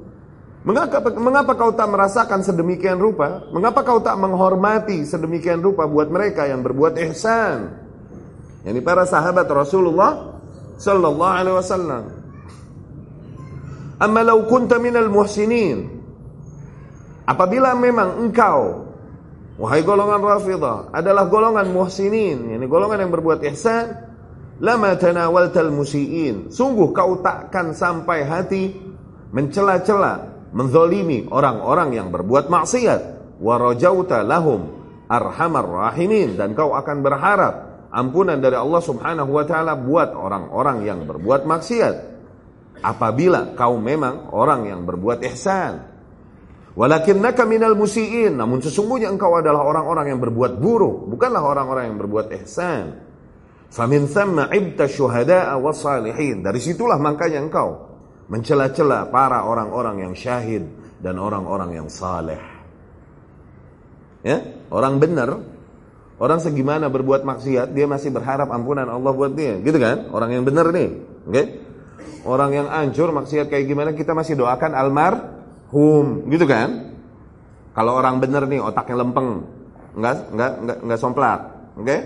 [0.60, 3.48] Mengapa, mengapa kau tak merasakan sedemikian rupa?
[3.56, 7.74] Mengapa kau tak menghormati sedemikian rupa buat mereka yang berbuat ihsan?
[8.68, 10.36] Yani para sahabat Rasulullah
[10.76, 12.04] sallallahu alaihi wasallam.
[14.48, 16.00] Kunta minal muhsinin.
[17.30, 18.90] Apabila memang engkau
[19.60, 24.08] Wahai golongan Rafidah adalah golongan muhsinin, ini golongan yang berbuat ihsan.
[24.64, 26.48] Lama tanawaltal musiin.
[26.48, 28.72] Sungguh kau takkan sampai hati
[29.36, 33.20] mencela-cela, menzolimi orang-orang yang berbuat maksiat.
[33.40, 34.80] Warajauta lahum
[35.12, 41.04] arhamar rahimin dan kau akan berharap ampunan dari Allah Subhanahu wa taala buat orang-orang yang
[41.04, 41.96] berbuat maksiat.
[42.80, 45.90] Apabila kau memang orang yang berbuat ihsan,
[46.80, 48.40] Walakinnaka minal musiin.
[48.40, 53.04] Namun sesungguhnya engkau adalah orang-orang yang berbuat buruk, bukanlah orang-orang yang berbuat ihsan.
[53.68, 56.40] Famin thamma ibta syuhada'a salihin.
[56.40, 57.90] Dari situlah makanya engkau
[58.32, 60.72] mencela-cela para orang-orang yang syahid
[61.04, 62.40] dan orang-orang yang saleh.
[64.24, 64.40] Ya,
[64.72, 65.42] orang benar,
[66.20, 70.12] orang segimana berbuat maksiat, dia masih berharap ampunan Allah buat dia, gitu kan?
[70.12, 70.90] Orang yang benar nih,
[71.24, 71.32] oke?
[71.32, 71.46] Okay?
[72.28, 76.96] Orang yang hancur maksiat kayak gimana kita masih doakan almarhum, gitu kan?
[77.74, 79.48] Kalau orang benar nih otaknya lempeng,
[79.96, 81.40] nggak nggak nggak nggak somplak,
[81.80, 81.86] oke?
[81.86, 82.00] Okay?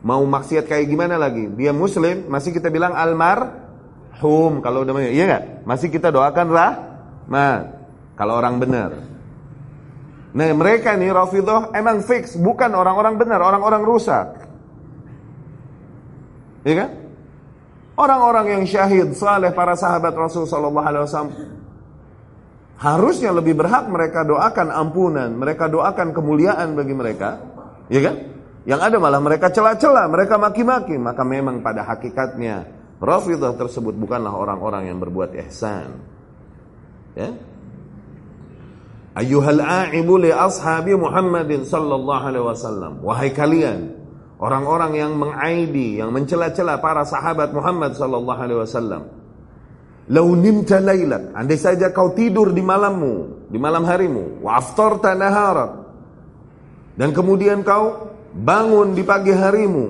[0.00, 1.44] Mau maksiat kayak gimana lagi?
[1.60, 5.44] Dia muslim, masih kita bilang almarhum kalau udah iya nggak?
[5.68, 7.62] Masih kita doakan rahmat
[8.16, 8.90] kalau orang benar.
[10.30, 14.46] Nah mereka nih Rafidah emang fix bukan orang-orang benar, orang-orang rusak.
[16.62, 16.90] Iya kan?
[18.00, 21.32] Orang-orang yang syahid, saleh para sahabat Rasul sallallahu alaihi wasallam
[22.80, 27.36] harusnya lebih berhak mereka doakan ampunan, mereka doakan kemuliaan bagi mereka,
[27.92, 28.16] ya kan?
[28.64, 34.92] Yang ada malah mereka celah-celah, mereka maki-maki, maka memang pada hakikatnya Rafidah tersebut bukanlah orang-orang
[34.92, 36.00] yang berbuat ihsan.
[37.16, 37.36] Ya?
[39.16, 42.92] Ayyuhal a'ibu li ashabi Muhammadin sallallahu alaihi wasallam.
[43.04, 43.99] Wahai kalian
[44.40, 49.02] orang-orang yang mengaibi, yang mencela-cela para sahabat Muhammad sallallahu alaihi wasallam.
[50.10, 55.70] Lau nimta lailat, andai saja kau tidur di malammu, di malam harimu, wa aftarta naharak.
[56.98, 59.86] Dan kemudian kau bangun di pagi harimu.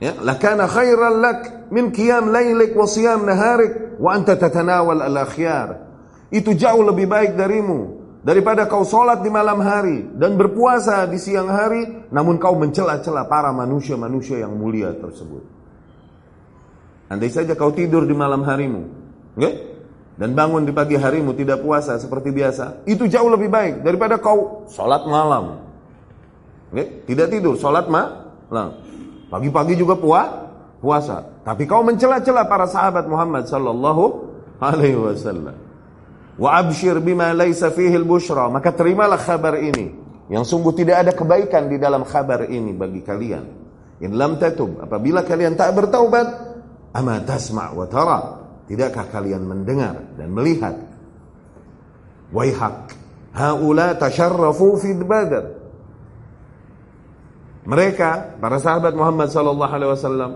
[0.00, 5.86] Ya, lakana khairan lak min qiyam lailik wa siyam naharik wa anta tatanawal al-akhyar.
[6.32, 11.48] Itu jauh lebih baik darimu daripada kau sholat di malam hari dan berpuasa di siang
[11.48, 15.44] hari, namun kau mencela-cela para manusia-manusia yang mulia tersebut.
[17.10, 18.82] Andai saja kau tidur di malam harimu,
[19.34, 19.54] okay?
[20.20, 24.68] dan bangun di pagi harimu tidak puasa seperti biasa, itu jauh lebih baik daripada kau
[24.68, 25.64] sholat malam.
[26.70, 27.08] Okay?
[27.08, 28.78] Tidak tidur, sholat malam.
[29.32, 30.28] Pagi-pagi juga puas,
[30.78, 31.24] puasa.
[31.40, 34.04] Tapi kau mencela-cela para sahabat Muhammad sallallahu
[34.60, 35.69] alaihi wasallam.
[36.40, 39.92] Wa abshir bima laisa fihi bushra Maka terimalah kabar ini.
[40.32, 43.44] Yang sungguh tidak ada kebaikan di dalam kabar ini bagi kalian.
[44.00, 44.80] In lam tatub.
[44.80, 46.26] Apabila kalian tak bertaubat.
[46.96, 48.20] Ama tasma' wa tara.
[48.64, 50.80] Tidakkah kalian mendengar dan melihat?
[52.32, 52.96] Waihak.
[53.36, 55.60] Haula tasharrafu fi badar.
[57.66, 60.30] Mereka, para sahabat Muhammad sallallahu alaihi wasallam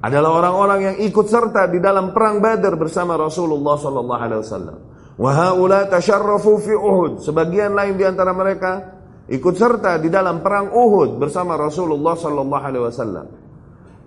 [0.00, 4.78] adalah orang-orang yang ikut serta di dalam perang Badar bersama Rasulullah sallallahu alaihi wasallam.
[5.20, 7.20] Wahaula tasharrafu fi Uhud.
[7.20, 8.96] Sebagian lain di antara mereka
[9.28, 13.26] ikut serta di dalam perang Uhud bersama Rasulullah sallallahu alaihi wasallam.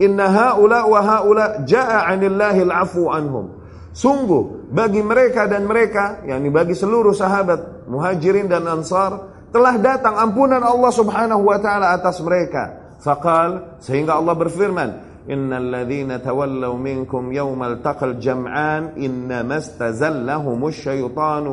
[0.02, 3.62] Inna haula wa haula jaa 'anillahil anhum.
[3.93, 10.65] Sungguh bagi mereka dan mereka, yakni bagi seluruh sahabat Muhajirin dan Ansar telah datang ampunan
[10.65, 12.97] Allah Subhanahu wa taala atas mereka.
[13.06, 15.12] Faqal sehingga Allah berfirman,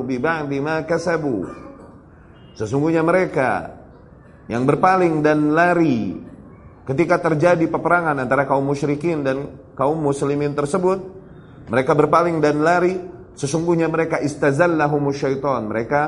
[0.03, 0.83] bi ma
[2.59, 3.51] sesungguhnya mereka
[4.51, 6.19] yang berpaling dan lari
[6.83, 11.21] ketika terjadi peperangan antara kaum musyrikin dan kaum muslimin tersebut
[11.71, 12.99] mereka berpaling dan lari.
[13.31, 15.71] Sesungguhnya mereka istazallahumus syaitan.
[15.71, 16.03] Mereka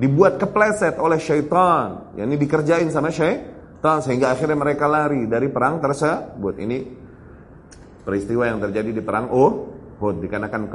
[0.00, 6.56] dibuat kepleset oleh syaitan yakni dikerjain sama syaitan sehingga akhirnya mereka lari dari perang tersebut.
[6.56, 6.78] Ini
[8.02, 10.66] peristiwa yang terjadi di perang Uhud dikarenakan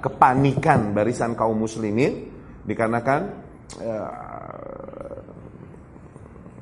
[0.00, 2.28] kepanikan barisan kaum muslimin
[2.68, 3.20] dikarenakan
[3.80, 3.98] ya,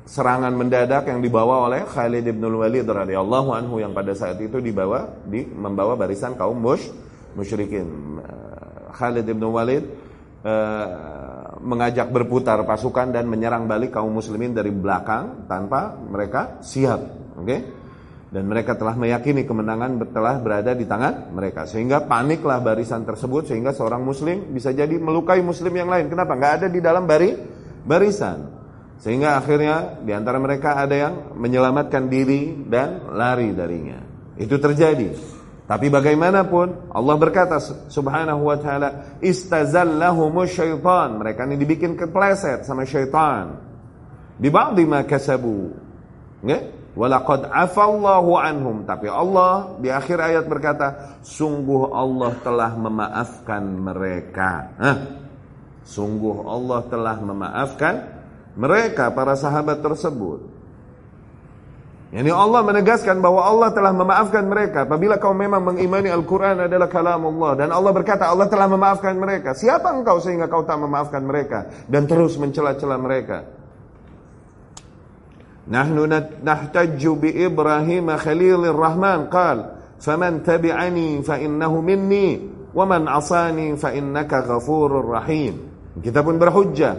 [0.03, 5.09] serangan mendadak yang dibawa oleh Khalid bin Walid radhiyallahu anhu yang pada saat itu dibawa
[5.25, 6.91] di membawa barisan kaum mush,
[7.33, 8.19] musyrikin.
[8.93, 9.83] Khalid bin Walid
[10.45, 17.01] uh, mengajak berputar pasukan dan menyerang balik kaum muslimin dari belakang tanpa mereka siap.
[17.39, 17.47] Oke.
[17.47, 17.59] Okay?
[18.33, 21.69] Dan mereka telah meyakini kemenangan telah berada di tangan mereka.
[21.69, 26.09] Sehingga paniklah barisan tersebut sehingga seorang muslim bisa jadi melukai muslim yang lain.
[26.09, 26.33] Kenapa?
[26.33, 27.37] Nggak ada di dalam bari
[27.85, 28.49] barisan.
[28.97, 34.01] Sehingga akhirnya di antara mereka ada yang menyelamatkan diri dan lari darinya.
[34.33, 35.13] Itu terjadi.
[35.69, 41.21] Tapi bagaimanapun Allah berkata subhanahu wa ta'ala istazallahumus syaitan.
[41.21, 43.61] Mereka ini dibikin kepleset sama syaitan.
[44.41, 45.69] Di ba'di ma kasabu.
[46.41, 46.82] Okay?
[46.93, 48.85] Walaqad afallahu anhum.
[48.85, 54.51] Tapi Allah di akhir ayat berkata, sungguh Allah telah memaafkan mereka.
[54.77, 54.97] Hah?
[55.83, 57.93] Sungguh Allah telah memaafkan
[58.53, 60.53] mereka para sahabat tersebut.
[62.13, 67.25] Yani Allah menegaskan bahwa Allah telah memaafkan mereka apabila kau memang mengimani Al-Quran adalah kalam
[67.25, 67.65] Allah.
[67.65, 69.57] Dan Allah berkata Allah telah memaafkan mereka.
[69.57, 73.62] Siapa engkau sehingga kau tak memaafkan mereka dan terus mencela-cela mereka?
[78.19, 79.57] Khalilur Rahman qal
[79.99, 82.43] faman tabi'ani fa innahu minni
[82.75, 85.71] wa man asani fa innaka ghafurur rahim.
[86.03, 86.95] Kita pun berhujjah.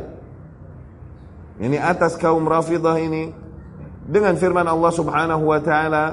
[1.61, 3.31] Ini atas kaum Rafidah ini
[4.05, 6.05] dengan firman Allah Subhanahu wa taala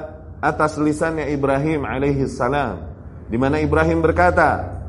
[0.42, 2.90] atas lisannya Ibrahim alaihi salam
[3.30, 4.81] di mana Ibrahim berkata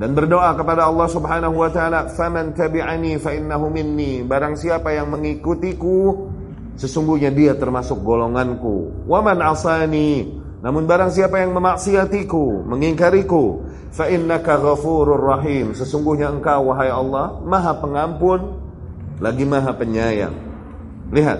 [0.00, 5.12] dan berdoa kepada Allah Subhanahu wa taala faman tabi'ani fa innahu minni barang siapa yang
[5.12, 6.32] mengikutiku
[6.80, 15.16] sesungguhnya dia termasuk golonganku waman asani namun barang siapa yang memaksiatiku, mengingkariku, fa innaka ghafurur
[15.16, 15.72] rahim.
[15.72, 18.60] Sesungguhnya engkau wahai Allah, Maha Pengampun
[19.24, 20.36] lagi Maha Penyayang.
[21.16, 21.38] Lihat,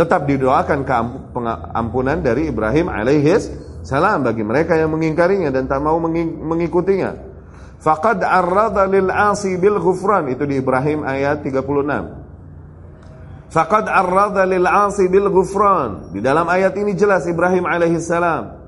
[0.00, 3.52] tetap didoakan keampunan dari Ibrahim alaihis
[3.84, 7.31] salam bagi mereka yang mengingkarinya dan tak mau mengikutinya.
[7.82, 13.50] Faqad arrada lil asi bil ghufran itu di Ibrahim ayat 36.
[13.50, 16.14] Faqad arrada lil asi bil ghufran.
[16.14, 18.62] Di dalam ayat ini jelas Ibrahim alaihis salam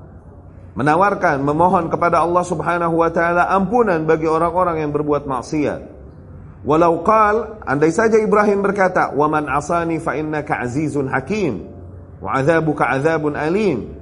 [0.75, 5.95] menawarkan, memohon kepada Allah Subhanahu wa taala ampunan bagi orang-orang yang berbuat maksiat.
[6.67, 11.63] Walau qal, andai saja Ibrahim berkata, "Wa man asani fa innaka azizun hakim
[12.19, 13.95] wa adzabuka adzabun alim."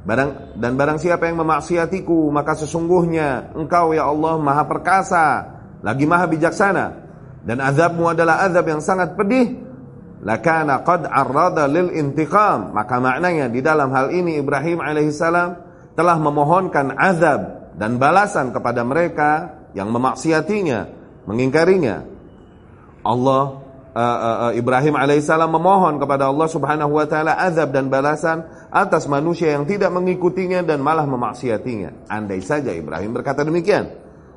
[0.00, 5.26] Barang dan barang siapa yang memaksiatiku, maka sesungguhnya Engkau ya Allah Maha perkasa,
[5.84, 7.10] lagi Maha bijaksana
[7.44, 9.68] dan azabmu adalah azab yang sangat pedih.
[10.20, 12.76] Lakana qad arrada lil intiqam.
[12.76, 15.56] Maka maknanya di dalam hal ini Ibrahim alaihissalam
[15.96, 20.92] telah memohonkan azab dan balasan kepada mereka yang memaksiatinya,
[21.24, 22.04] mengingkarinya.
[23.00, 23.64] Allah
[23.96, 29.10] uh, uh, uh, Ibrahim alaihissalam memohon kepada Allah Subhanahu wa taala azab dan balasan atas
[29.10, 32.06] manusia yang tidak mengikutinya dan malah memaksiatinya.
[32.06, 33.90] Andai saja Ibrahim berkata demikian.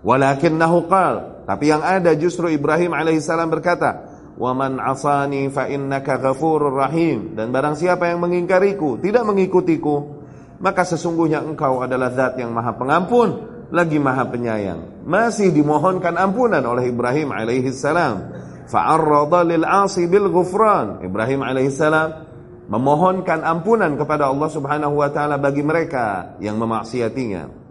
[0.03, 6.75] Walakinnahu qal, tapi yang ada justru Ibrahim alaihissalam berkata, "Wa man asani fa innaka ghafurur
[6.75, 10.23] rahim." Dan barang siapa yang mengingkariku, tidak mengikutiku,
[10.63, 13.29] maka sesungguhnya engkau adalah zat yang maha pengampun
[13.73, 18.31] lagi maha penyayang masih dimohonkan ampunan oleh Ibrahim alaihi salam
[18.71, 22.31] fa'arrada lil 'asi bil ghufran Ibrahim alaihi salam
[22.67, 27.63] memohonkan ampunan kepada Allah Subhanahu wa taala bagi mereka yang memaksiatinya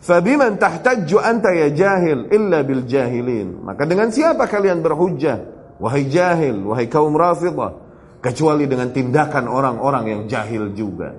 [0.00, 5.38] Fabiman tahtajju anta ya jahil illa bil jahilin maka dengan siapa kalian berhujjah
[5.76, 7.76] wahai jahil wahai kaum rafidah
[8.24, 11.12] kecuali dengan tindakan orang-orang yang jahil juga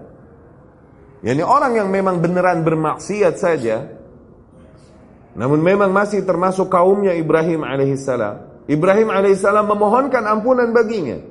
[1.22, 4.02] Yani orang yang memang beneran bermaksiat saja
[5.32, 8.68] namun memang masih termasuk kaumnya Ibrahim alaihissalam.
[8.68, 11.24] Ibrahim alaihissalam memohonkan ampunan baginya.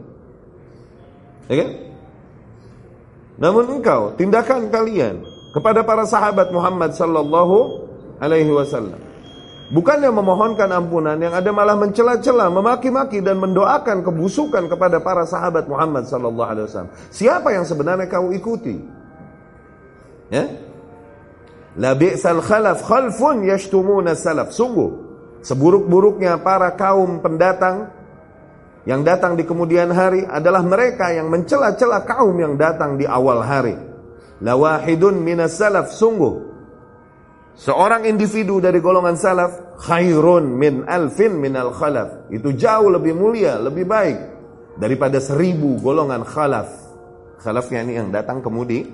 [1.50, 1.70] Ya kan?
[3.42, 7.82] Namun engkau tindakan kalian kepada para sahabat Muhammad sallallahu
[8.22, 9.10] alaihi wasallam
[9.70, 16.04] bukannya memohonkan ampunan yang ada malah mencela-cela, memaki-maki dan mendoakan kebusukan kepada para sahabat Muhammad
[16.10, 16.92] sallallahu alaihi wasallam.
[17.08, 18.76] Siapa yang sebenarnya kau ikuti?
[20.30, 20.46] Ya?
[21.78, 24.50] La bi'sal khalaf khalfun yashtumuna salaf.
[24.50, 24.90] Sungguh
[25.46, 27.94] seburuk-buruknya para kaum pendatang
[28.88, 33.76] yang datang di kemudian hari adalah mereka yang mencela-cela kaum yang datang di awal hari.
[34.40, 35.92] La wahidun minas salaf.
[35.92, 36.48] Sungguh
[37.60, 39.52] seorang individu dari golongan salaf
[39.84, 42.32] khairun min alfin minal khalaf.
[42.32, 44.18] Itu jauh lebih mulia, lebih baik
[44.80, 46.72] daripada seribu golongan khalaf.
[47.40, 48.84] Khalafnya ini yang datang kemudi,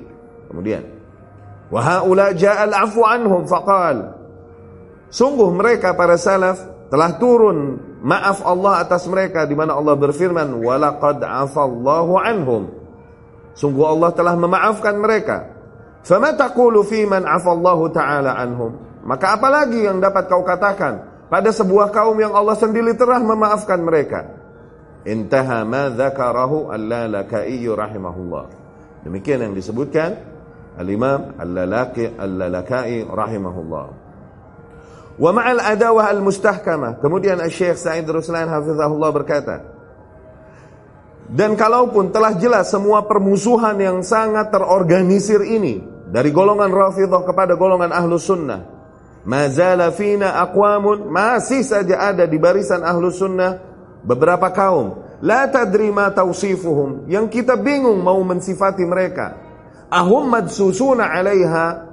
[0.51, 0.83] kemudian.
[1.67, 4.15] Wahaula ja'al afu anhum faqal.
[5.11, 6.59] Sungguh mereka para salaf
[6.91, 12.71] telah turun maaf Allah atas mereka di mana Allah berfirman walaqad afallahu anhum.
[13.59, 15.51] Sungguh Allah telah memaafkan mereka.
[16.07, 18.79] Fama taqulu fi man afallahu taala anhum?
[19.03, 24.39] Maka apalagi yang dapat kau katakan pada sebuah kaum yang Allah sendiri telah memaafkan mereka?
[25.03, 28.47] Intaha ma dzakarahu Al-Lalakai rahimahullah.
[29.03, 30.15] Demikian yang disebutkan
[30.79, 34.06] Al-Imam Al-Lalaki Al-Lalakai rahimahullah.
[35.17, 37.01] Wa ma'al adawah al-mustahkamah.
[37.01, 39.57] Kemudian Syekh Sa'id Ruslan hafizahullah berkata,
[41.27, 47.91] dan kalaupun telah jelas semua permusuhan yang sangat terorganisir ini dari golongan Rafidah kepada golongan
[47.91, 48.63] Ahlus Sunnah,
[49.27, 53.59] mazala fina aqwamun masih saja ada di barisan Ahlus Sunnah
[54.07, 55.03] beberapa kaum.
[55.19, 57.09] La tadri ma tausifuhum.
[57.09, 59.35] Yang kita bingung mau mensifati mereka.
[59.89, 61.86] Ahum madsusuna 'alaiha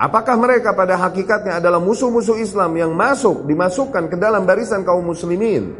[0.00, 5.76] Apakah mereka pada hakikatnya adalah musuh-musuh Islam yang masuk dimasukkan ke dalam barisan kaum muslimin?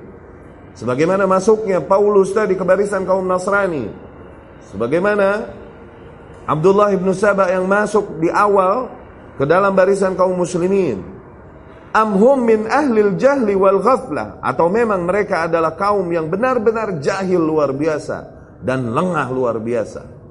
[0.72, 3.88] Sebagaimana masuknya Paulus tadi ke barisan kaum Nasrani.
[4.72, 5.52] Sebagaimana
[6.48, 8.88] Abdullah ibn Sabah yang masuk di awal
[9.36, 11.00] ke dalam barisan kaum muslimin.
[11.92, 17.76] Amhum min ahlil jahli wal ghaflah atau memang mereka adalah kaum yang benar-benar jahil luar
[17.76, 18.32] biasa
[18.64, 20.21] dan lengah luar biasa.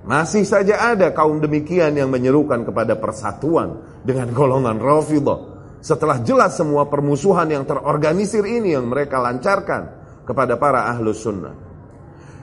[0.00, 5.38] Masih saja ada kaum demikian yang menyerukan kepada persatuan dengan golongan Rafidah.
[5.80, 9.92] Setelah jelas semua permusuhan yang terorganisir ini yang mereka lancarkan
[10.24, 11.52] kepada para ahlus sunnah.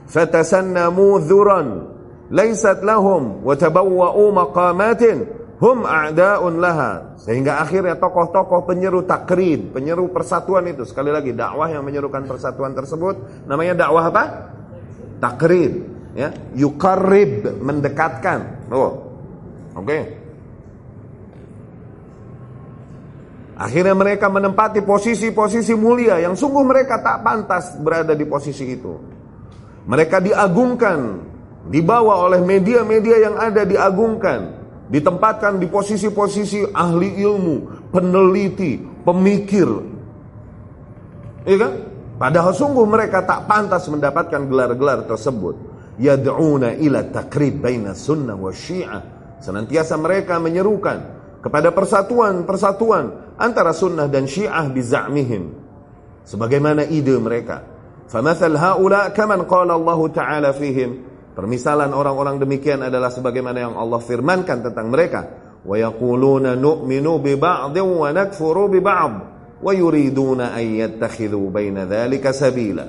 [0.10, 1.68] Fatasannamu dhuran
[2.30, 3.54] laysat lahum wa
[4.34, 5.26] maqamatin
[5.58, 7.18] hum a'da'un laha.
[7.18, 13.46] Sehingga akhirnya tokoh-tokoh penyeru takrib, penyeru persatuan itu sekali lagi dakwah yang menyerukan persatuan tersebut
[13.50, 14.24] namanya dakwah apa?
[15.18, 16.34] Takrib ya.
[16.58, 18.66] Yukarib mendekatkan.
[18.74, 19.06] Oh
[19.78, 19.86] oke.
[19.86, 20.02] Okay.
[23.58, 28.94] akhirnya mereka menempati posisi-posisi mulia yang sungguh mereka tak pantas berada di posisi itu.
[29.90, 31.00] Mereka diagungkan
[31.68, 34.56] dibawa oleh media-media yang ada diagungkan
[34.88, 39.68] ditempatkan di posisi-posisi ahli ilmu peneliti pemikir.
[41.44, 41.74] Iya kan?
[42.18, 49.02] Padahal sungguh mereka tak pantas mendapatkan gelar-gelar tersebut yad'una ila takrib baina sunnah wa syiah.
[49.38, 55.44] Senantiasa mereka menyerukan kepada persatuan-persatuan antara sunnah dan syiah biza'mihim.
[56.26, 57.64] Sebagaimana ide mereka.
[58.08, 61.06] Famathal haula kaman qala Allah Ta'ala fihim.
[61.38, 65.22] Permisalan orang-orang demikian adalah sebagaimana yang Allah firmankan tentang mereka.
[65.62, 69.14] Wa yaquluna nu'minu bi ba'dhin wa nakfuru bi ba'd
[69.58, 72.86] wa yuriduna an yattakhidhu baina dhalika sabila.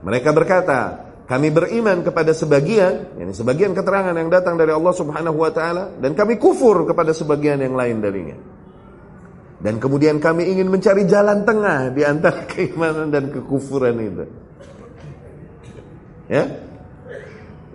[0.00, 5.54] Mereka berkata, kami beriman kepada sebagian, yani sebagian keterangan yang datang dari Allah Subhanahu wa
[5.54, 8.34] taala dan kami kufur kepada sebagian yang lain darinya.
[9.62, 14.26] Dan kemudian kami ingin mencari jalan tengah di antara keimanan dan kekufuran itu.
[16.26, 16.50] Ya?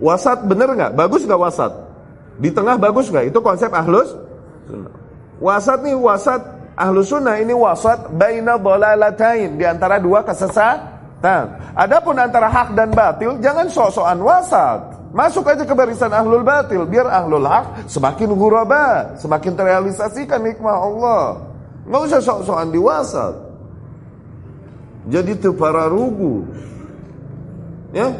[0.04, 0.92] Wasat benar nggak?
[0.92, 1.72] Bagus nggak wasat?
[2.36, 3.32] Di tengah bagus nggak?
[3.32, 4.12] Itu konsep ahlus
[4.68, 4.92] sunnah.
[5.40, 6.44] Wasat nih wasat
[6.76, 12.92] ahlus sunnah ini wasat baina dolalatain di antara dua kesesatan Nah, adapun antara hak dan
[12.92, 14.80] batil jangan sok-sokan wasat.
[15.16, 21.24] Masuk aja ke barisan ahlul batil biar ahlul hak semakin ghuraba, semakin terrealisasikan nikmah Allah.
[21.88, 23.34] Nggak usah sok-sokan di wasat.
[25.06, 26.44] Jadi itu para rugu.
[27.94, 28.12] Ya.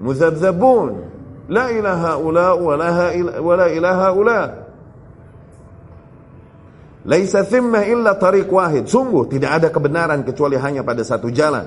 [0.00, 1.06] Muzabzabun.
[1.48, 2.74] La ilaha ula wa
[3.56, 4.40] la ilaha ula.
[7.08, 8.84] Laisa thimmah illa tariq wahid.
[8.84, 11.64] Sungguh tidak ada kebenaran kecuali hanya pada satu jalan.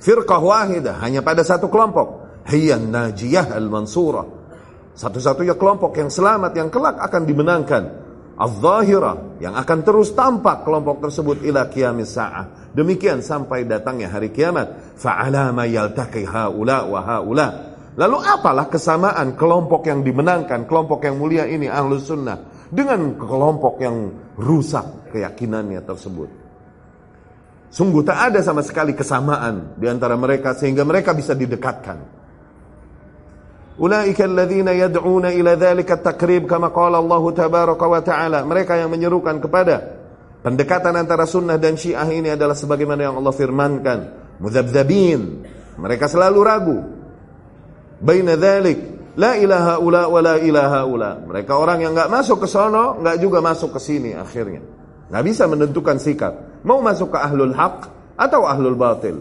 [0.00, 2.24] Firqah wahidah, hanya pada satu kelompok.
[2.48, 4.24] Hiyan najiyah al-mansurah.
[4.96, 7.82] Satu-satunya kelompok yang selamat, yang kelak akan dimenangkan.
[8.40, 12.72] Al-zahirah, yang akan terus tampak kelompok tersebut ila kiamis sa'ah.
[12.72, 14.96] Demikian sampai datangnya hari kiamat.
[14.96, 17.48] Fa'ala ma yaltaqi haula wa haula.
[18.00, 23.96] Lalu apalah kesamaan kelompok yang dimenangkan, kelompok yang mulia ini ahlus sunnah dengan kelompok yang
[24.40, 26.30] rusak keyakinannya tersebut.
[27.70, 32.18] Sungguh tak ada sama sekali kesamaan di antara mereka sehingga mereka bisa didekatkan.
[33.80, 38.42] Ulaika alladhina yad'una ila dhalika takrib kama qala Allah tabaraka wa ta'ala.
[38.42, 40.02] Mereka yang menyerukan kepada
[40.42, 43.98] pendekatan antara sunnah dan syiah ini adalah sebagaimana yang Allah firmankan.
[44.42, 45.46] Muzabzabin.
[45.78, 46.78] Mereka selalu ragu.
[48.02, 51.18] Baina dhalik La ilaha ula wa la ilaha ula.
[51.18, 54.62] Mereka orang yang nggak masuk ke sono, nggak juga masuk ke sini akhirnya.
[55.10, 56.62] Nggak bisa menentukan sikap.
[56.62, 59.18] Mau masuk ke ahlul haq atau ahlul batil.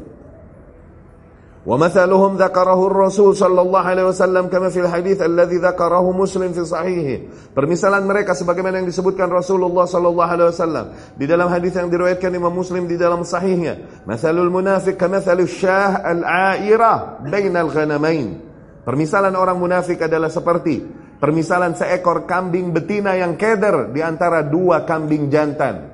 [1.69, 7.15] Mathaluhum dzakarahu Rasul sallallahu alaihi wasallam kama fil hadits alladhi dzakarahu Muslim fi sahihi.
[7.53, 12.49] Permisalan mereka sebagaimana yang disebutkan Rasulullah sallallahu alaihi wasallam di dalam hadis yang diriwayatkan Imam
[12.49, 14.01] Muslim di dalam sahihnya.
[14.09, 18.48] Mathalul munafiq kamathalus syah al-'airah bainal ghanamain.
[18.89, 20.81] Permisalan orang munafik adalah seperti
[21.21, 25.93] permisalan seekor kambing betina yang keder di antara dua kambing jantan.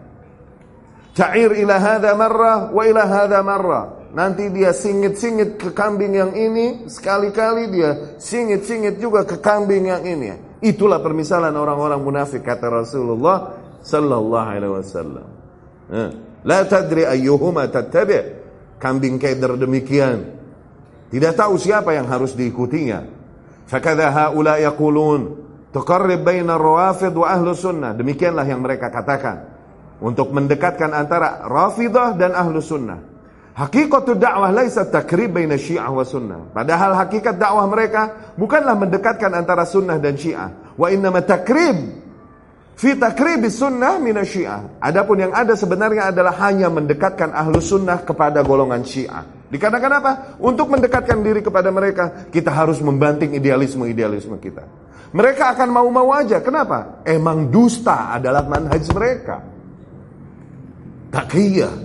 [1.12, 3.86] Cair ila hadha marrah wa ila hadha marrah.
[4.16, 10.32] Nanti dia singit-singit ke kambing yang ini, sekali-kali dia singit-singit juga ke kambing yang ini.
[10.64, 15.28] Itulah permisalan orang-orang munafik kata Rasulullah sallallahu alaihi wasallam.
[15.92, 16.10] Eh,
[16.48, 18.48] la tadri ayyuhuma tattabi'.
[18.80, 20.45] Kambing keder demikian
[21.16, 23.08] tidak tahu siapa yang harus diikutinya.
[23.72, 27.96] Fakadha haula yaqulun tuqarrib baina rawafid wa ahlu sunnah.
[27.96, 29.56] Demikianlah yang mereka katakan.
[30.04, 33.00] Untuk mendekatkan antara rafidah dan ahlu sunnah.
[33.56, 36.52] Hakikatu dakwah laisa takrib baina syiah wa sunnah.
[36.52, 40.52] Padahal hakikat dakwah mereka bukanlah mendekatkan antara sunnah dan syiah.
[40.76, 41.96] Wa innama takrib
[42.76, 44.84] fi takribi sunnah mina syiah.
[44.84, 49.35] Adapun yang ada sebenarnya adalah hanya mendekatkan ahlu sunnah kepada golongan syiah.
[49.46, 50.12] Dikarenakan apa?
[50.42, 54.66] Untuk mendekatkan diri kepada mereka, kita harus membanting idealisme-idealisme kita.
[55.14, 56.42] Mereka akan mau-mau aja.
[56.42, 57.06] Kenapa?
[57.06, 59.38] Emang dusta adalah manhaj mereka.
[61.14, 61.76] Takiyah.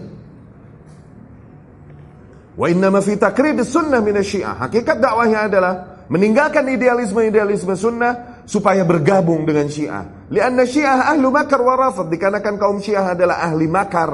[2.56, 4.56] Wa innama fi takrib sunnah min syiah.
[4.66, 5.72] Hakikat dakwahnya adalah
[6.10, 10.26] meninggalkan idealisme-idealisme sunnah supaya bergabung dengan Syiah.
[10.26, 14.10] Lianna Syiah ahlu makar wa rafad dikarenakan kaum Syiah adalah ahli makar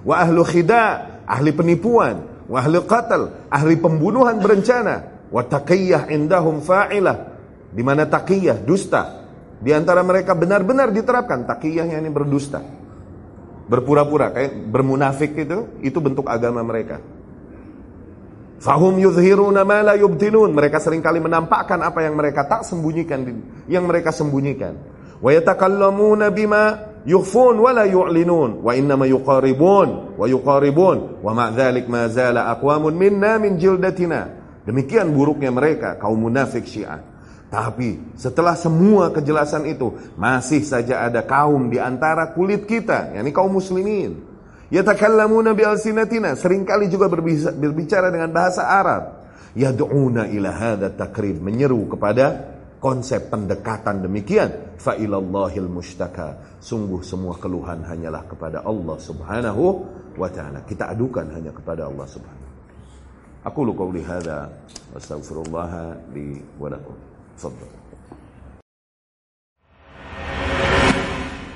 [0.00, 7.16] wa ahlu khida, ahli penipuan, wa ahli qatl, ahli pembunuhan berencana, wa taqiyah indahum fa'ilah
[7.70, 9.22] di mana taqiyah dusta
[9.62, 12.58] di antara mereka benar-benar diterapkan taqiyah yang ini berdusta.
[13.70, 16.98] Berpura-pura kayak bermunafik itu itu bentuk agama mereka.
[18.58, 20.50] Fahum yuzhiruna ma la yubtinun.
[20.50, 23.22] Mereka sering kali menampakkan apa yang mereka tak sembunyikan,
[23.70, 24.74] yang mereka sembunyikan.
[25.22, 31.88] Wa yatakallamuna bima yukhfun wa la yu'linun wa innama yuqaribun wa yuqaribun wa ma dzalik
[31.88, 34.40] ma zala aqwamun minna min jildatina.
[34.66, 37.00] Demikian buruknya mereka kaum munafik Syiah.
[37.50, 43.50] Tapi setelah semua kejelasan itu masih saja ada kaum di antara kulit kita, yakni kaum
[43.50, 44.22] muslimin.
[44.70, 49.18] Yatakallamuna bi alsinatina, sering kali juga berbicara dengan bahasa Arab.
[49.58, 54.74] Yad'una ila hadha takrib, menyeru kepada konsep pendekatan demikian.
[54.80, 59.64] Failallahil mustaka sungguh semua keluhan hanyalah kepada Allah Subhanahu
[60.16, 60.64] wa taala.
[60.64, 62.40] Kita adukan hanya kepada Allah Subhanahu
[63.44, 64.48] aku lu qouli hadza
[66.12, 66.36] li